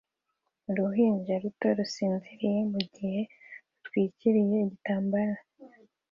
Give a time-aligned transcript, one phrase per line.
[0.69, 3.19] Uruhinja ruto rusinziriye mugihe
[3.71, 5.37] rutwikiriye igitambaro